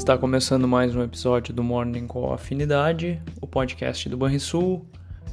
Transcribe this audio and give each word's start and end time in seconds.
Está 0.00 0.16
começando 0.16 0.66
mais 0.66 0.96
um 0.96 1.02
episódio 1.02 1.52
do 1.52 1.62
Morning 1.62 2.06
com 2.06 2.32
Afinidade, 2.32 3.20
o 3.38 3.46
podcast 3.46 4.08
do 4.08 4.16
Banrisul. 4.16 4.86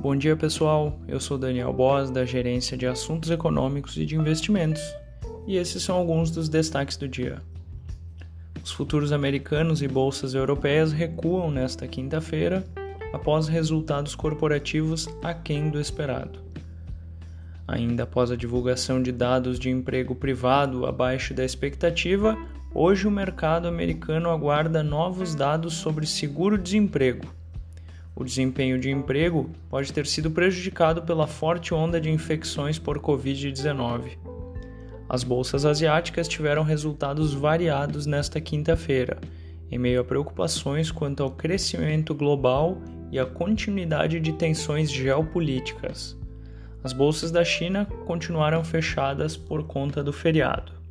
Bom 0.00 0.14
dia, 0.14 0.36
pessoal. 0.36 1.00
Eu 1.08 1.18
sou 1.18 1.36
Daniel 1.36 1.72
Boas, 1.72 2.12
da 2.12 2.24
Gerência 2.24 2.76
de 2.76 2.86
Assuntos 2.86 3.28
Econômicos 3.28 3.96
e 3.96 4.06
de 4.06 4.14
Investimentos, 4.14 4.80
e 5.48 5.56
esses 5.56 5.82
são 5.82 5.96
alguns 5.96 6.30
dos 6.30 6.48
destaques 6.48 6.96
do 6.96 7.08
dia. 7.08 7.42
Os 8.62 8.70
futuros 8.70 9.10
americanos 9.10 9.82
e 9.82 9.88
bolsas 9.88 10.32
europeias 10.32 10.92
recuam 10.92 11.50
nesta 11.50 11.88
quinta-feira 11.88 12.64
após 13.12 13.48
resultados 13.48 14.14
corporativos 14.14 15.08
aquém 15.24 15.70
do 15.70 15.80
esperado. 15.80 16.38
Ainda 17.66 18.04
após 18.04 18.30
a 18.30 18.36
divulgação 18.36 19.02
de 19.02 19.10
dados 19.10 19.58
de 19.58 19.70
emprego 19.70 20.14
privado 20.14 20.86
abaixo 20.86 21.34
da 21.34 21.44
expectativa, 21.44 22.38
hoje 22.74 23.06
o 23.06 23.10
mercado 23.10 23.68
americano 23.68 24.30
aguarda 24.30 24.82
novos 24.82 25.34
dados 25.34 25.74
sobre 25.74 26.06
seguro-desemprego. 26.06 27.26
O 28.14 28.24
desempenho 28.24 28.78
de 28.78 28.90
emprego 28.90 29.50
pode 29.70 29.92
ter 29.92 30.06
sido 30.06 30.30
prejudicado 30.30 31.02
pela 31.02 31.26
forte 31.26 31.72
onda 31.72 32.00
de 32.00 32.10
infecções 32.10 32.78
por 32.78 32.98
Covid-19. 32.98 34.18
As 35.08 35.24
bolsas 35.24 35.64
asiáticas 35.64 36.28
tiveram 36.28 36.62
resultados 36.62 37.34
variados 37.34 38.06
nesta 38.06 38.40
quinta-feira, 38.40 39.18
em 39.70 39.78
meio 39.78 40.00
a 40.00 40.04
preocupações 40.04 40.90
quanto 40.90 41.22
ao 41.22 41.30
crescimento 41.30 42.14
global 42.14 42.78
e 43.10 43.18
a 43.18 43.26
continuidade 43.26 44.20
de 44.20 44.32
tensões 44.32 44.90
geopolíticas. 44.90 46.16
As 46.84 46.92
bolsas 46.92 47.30
da 47.30 47.44
China 47.44 47.86
continuaram 48.06 48.64
fechadas 48.64 49.36
por 49.36 49.64
conta 49.64 50.02
do 50.02 50.12
feriado. 50.12 50.81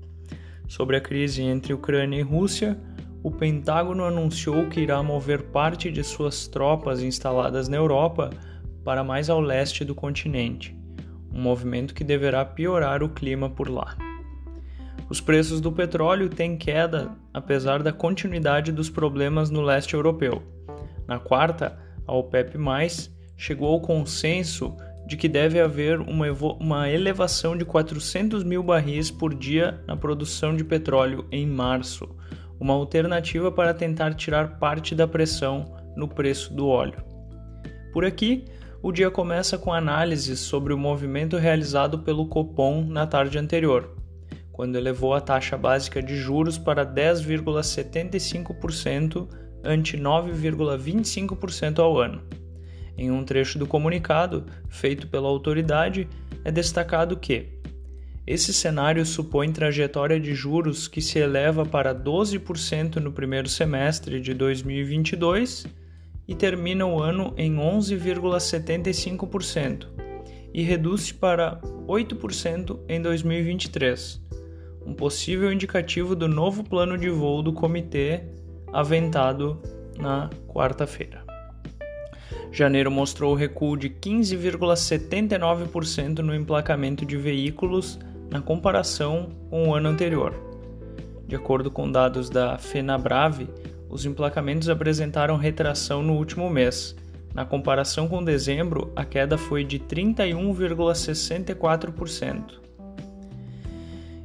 Sobre 0.72 0.96
a 0.96 1.02
crise 1.02 1.42
entre 1.42 1.74
Ucrânia 1.74 2.18
e 2.18 2.24
Rússia, 2.24 2.80
o 3.22 3.30
Pentágono 3.30 4.06
anunciou 4.06 4.70
que 4.70 4.80
irá 4.80 5.04
mover 5.04 5.44
parte 5.52 5.92
de 5.92 6.02
suas 6.02 6.48
tropas 6.48 7.04
instaladas 7.04 7.68
na 7.68 7.76
Europa 7.76 8.30
para 8.82 9.04
mais 9.04 9.30
ao 9.30 9.42
leste 9.42 9.84
do 9.84 9.94
continente, 9.94 10.74
um 11.30 11.42
movimento 11.42 11.94
que 11.94 12.06
deverá 12.06 12.46
piorar 12.46 13.04
o 13.04 13.10
clima 13.10 13.50
por 13.50 13.68
lá. 13.68 13.98
Os 15.10 15.20
preços 15.20 15.60
do 15.60 15.74
petróleo 15.74 16.30
têm 16.30 16.56
queda 16.56 17.18
apesar 17.34 17.84
da 17.84 17.92
continuidade 17.92 18.72
dos 18.72 18.90
problemas 18.90 19.50
no 19.50 19.62
leste 19.62 19.94
europeu. 19.94 20.42
Na 21.06 21.20
quarta, 21.20 21.78
a 22.08 22.14
OPEP, 22.16 22.58
chegou 23.36 23.74
ao 23.74 23.82
consenso 23.82 24.74
de 25.12 25.18
que 25.18 25.28
deve 25.28 25.60
haver 25.60 26.00
uma, 26.00 26.28
uma 26.58 26.90
elevação 26.90 27.58
de 27.58 27.66
400 27.66 28.46
mil 28.46 28.64
barris 28.64 29.12
por 29.12 29.36
dia 29.36 29.84
na 29.86 29.98
produção 29.98 30.56
de 30.56 30.64
petróleo 30.64 31.28
em 31.30 31.46
março, 31.46 32.08
uma 32.58 32.74
alternativa 32.74 33.52
para 33.52 33.74
tentar 33.74 34.14
tirar 34.14 34.58
parte 34.58 34.96
da 34.96 35.06
pressão 35.06 35.76
no 35.98 36.08
preço 36.08 36.54
do 36.54 36.66
óleo. 36.66 37.04
Por 37.92 38.06
aqui, 38.06 38.46
o 38.82 38.90
dia 38.90 39.12
começa 39.12 39.58
com 39.58 39.74
análises 39.74 40.40
sobre 40.40 40.74
o 40.74 40.78
movimento 40.78 41.36
realizado 41.36 42.00
pelo 42.00 42.28
Copom 42.28 42.86
na 42.86 43.06
tarde 43.06 43.38
anterior, 43.38 43.94
quando 44.54 44.78
elevou 44.78 45.14
a 45.14 45.20
taxa 45.20 45.58
básica 45.58 46.02
de 46.02 46.16
juros 46.16 46.58
para 46.58 46.86
10,75% 46.86 49.28
ante 49.62 49.98
9,25% 49.98 51.80
ao 51.80 52.00
ano. 52.00 52.22
Em 53.02 53.10
um 53.10 53.24
trecho 53.24 53.58
do 53.58 53.66
comunicado, 53.66 54.46
feito 54.70 55.08
pela 55.08 55.28
autoridade, 55.28 56.08
é 56.46 56.52
destacado 56.52 57.18
que 57.18 57.48
esse 58.28 58.54
cenário 58.54 59.04
supõe 59.04 59.52
trajetória 59.52 60.20
de 60.20 60.36
juros 60.36 60.88
que 60.88 61.02
se 61.02 61.18
eleva 61.18 61.66
para 61.66 61.96
12% 61.96 62.98
no 62.98 63.12
primeiro 63.12 63.50
semestre 63.50 64.22
de 64.22 64.36
2022 64.36 65.66
e 66.28 66.36
termina 66.36 66.86
o 66.86 67.02
ano 67.02 67.34
em 67.36 67.56
11,75% 67.56 69.88
e 70.54 70.62
reduz 70.62 71.12
para 71.12 71.60
8% 71.88 72.82
em 72.88 73.02
2023, 73.02 74.22
um 74.86 74.94
possível 74.94 75.52
indicativo 75.52 76.16
do 76.16 76.28
novo 76.28 76.64
plano 76.64 77.00
de 77.00 77.10
voo 77.10 77.42
do 77.42 77.52
comitê 77.52 78.26
aventado 78.72 79.60
na 79.98 80.30
quarta-feira. 80.48 81.31
Janeiro 82.52 82.92
mostrou 82.92 83.34
recuo 83.34 83.76
de 83.78 83.90
15,79% 83.90 86.20
no 86.20 86.36
emplacamento 86.36 87.06
de 87.06 87.16
veículos 87.16 87.98
na 88.30 88.42
comparação 88.42 89.30
com 89.50 89.70
o 89.70 89.74
ano 89.74 89.88
anterior. 89.88 90.36
De 91.26 91.34
acordo 91.36 91.72
com 91.72 91.90
dados 91.90 92.30
da 92.30 92.58
FenaBrave, 92.58 93.48
os 93.90 94.06
emplacamentos 94.06 94.68
apresentaram 94.68 95.38
retração 95.38 96.04
no 96.04 96.16
último 96.16 96.50
mês. 96.50 96.94
Na 97.34 97.46
comparação 97.46 98.10
com 98.10 98.22
dezembro, 98.22 98.92
a 98.98 99.06
queda 99.06 99.38
foi 99.38 99.64
de 99.64 99.80
31,64%. 99.80 102.60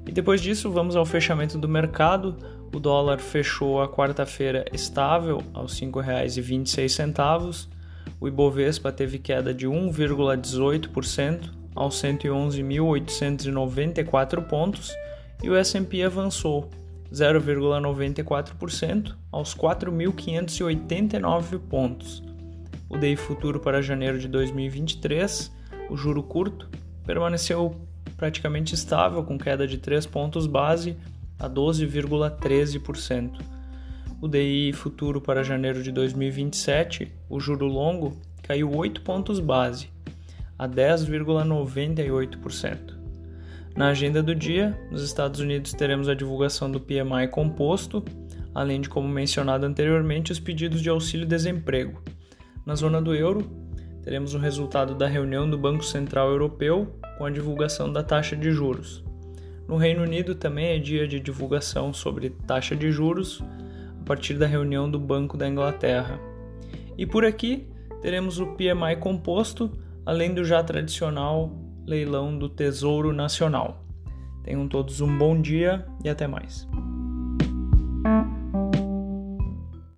E 0.04 0.10
depois 0.10 0.40
disso, 0.40 0.68
vamos 0.68 0.96
ao 0.96 1.06
fechamento 1.06 1.56
do 1.56 1.68
mercado. 1.68 2.36
O 2.74 2.80
dólar 2.80 3.20
fechou 3.20 3.80
a 3.80 3.88
quarta-feira 3.88 4.64
estável 4.72 5.40
aos 5.54 5.78
R$ 5.78 5.86
5,26 5.86 7.75
o 8.20 8.28
Ibovespa 8.28 8.92
teve 8.92 9.18
queda 9.18 9.52
de 9.52 9.66
1,18% 9.66 11.50
aos 11.74 12.00
111.894 12.02 14.46
pontos 14.46 14.94
e 15.42 15.50
o 15.50 15.56
S&P 15.56 16.02
avançou 16.02 16.70
0,94% 17.12 19.14
aos 19.30 19.54
4.589 19.54 21.58
pontos. 21.58 22.22
O 22.88 22.96
DI 22.96 23.16
futuro 23.16 23.60
para 23.60 23.82
janeiro 23.82 24.18
de 24.18 24.28
2023, 24.28 25.52
o 25.90 25.96
juro 25.96 26.22
curto, 26.22 26.70
permaneceu 27.04 27.76
praticamente 28.16 28.74
estável 28.74 29.22
com 29.22 29.36
queda 29.36 29.66
de 29.66 29.76
3 29.78 30.06
pontos 30.06 30.46
base 30.46 30.96
a 31.38 31.50
12,13% 31.50 33.55
o 34.20 34.28
DI 34.28 34.72
futuro 34.72 35.20
para 35.20 35.44
janeiro 35.44 35.82
de 35.82 35.92
2027, 35.92 37.12
o 37.28 37.38
juro 37.38 37.66
longo, 37.66 38.16
caiu 38.42 38.74
8 38.74 39.02
pontos 39.02 39.38
base, 39.40 39.90
a 40.58 40.66
10,98%. 40.68 42.96
Na 43.76 43.88
agenda 43.88 44.22
do 44.22 44.34
dia, 44.34 44.78
nos 44.90 45.02
Estados 45.02 45.40
Unidos 45.40 45.72
teremos 45.72 46.08
a 46.08 46.14
divulgação 46.14 46.70
do 46.70 46.80
PMI 46.80 47.28
composto, 47.30 48.02
além 48.54 48.80
de, 48.80 48.88
como 48.88 49.06
mencionado 49.06 49.66
anteriormente, 49.66 50.32
os 50.32 50.40
pedidos 50.40 50.80
de 50.80 50.88
auxílio-desemprego. 50.88 52.00
Na 52.64 52.74
zona 52.74 53.02
do 53.02 53.14
euro, 53.14 53.50
teremos 54.02 54.32
o 54.32 54.38
resultado 54.38 54.94
da 54.94 55.06
reunião 55.06 55.50
do 55.50 55.58
Banco 55.58 55.84
Central 55.84 56.30
Europeu 56.30 56.98
com 57.18 57.26
a 57.26 57.30
divulgação 57.30 57.92
da 57.92 58.02
taxa 58.02 58.34
de 58.34 58.50
juros. 58.50 59.04
No 59.68 59.76
Reino 59.76 60.04
Unido 60.04 60.34
também 60.34 60.68
é 60.68 60.78
dia 60.78 61.06
de 61.06 61.20
divulgação 61.20 61.92
sobre 61.92 62.30
taxa 62.30 62.74
de 62.74 62.90
juros, 62.90 63.42
partir 64.06 64.34
da 64.34 64.46
reunião 64.46 64.88
do 64.88 65.00
Banco 65.00 65.36
da 65.36 65.48
Inglaterra. 65.48 66.18
E 66.96 67.04
por 67.04 67.24
aqui 67.24 67.68
teremos 68.00 68.38
o 68.38 68.46
PMI 68.54 68.96
composto, 69.00 69.70
além 70.06 70.32
do 70.32 70.44
já 70.44 70.62
tradicional 70.62 71.50
leilão 71.84 72.38
do 72.38 72.48
Tesouro 72.48 73.12
Nacional. 73.12 73.84
Tenham 74.44 74.68
todos 74.68 75.00
um 75.00 75.18
bom 75.18 75.40
dia 75.40 75.84
e 76.04 76.08
até 76.08 76.26
mais. 76.28 76.68